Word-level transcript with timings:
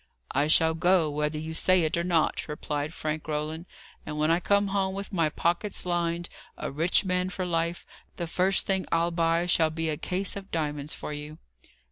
"I 0.31 0.47
shall 0.47 0.73
go, 0.73 1.11
whether 1.11 1.37
you 1.37 1.53
say 1.53 1.83
it 1.83 1.95
or 1.95 2.03
not," 2.03 2.47
replied 2.47 2.91
frank 2.91 3.27
Roland. 3.27 3.67
"And 4.03 4.17
when 4.17 4.31
I 4.31 4.39
come 4.39 4.69
home 4.69 4.95
with 4.95 5.13
my 5.13 5.29
pockets 5.29 5.85
lined, 5.85 6.27
a 6.57 6.71
rich 6.71 7.05
man 7.05 7.29
for 7.29 7.45
life, 7.45 7.85
the 8.17 8.25
first 8.25 8.65
thing 8.65 8.87
I'll 8.91 9.11
buy 9.11 9.45
shall 9.45 9.69
be 9.69 9.89
a 9.89 9.97
case 9.97 10.35
of 10.35 10.49
diamonds 10.49 10.95
for 10.95 11.13
you." 11.13 11.37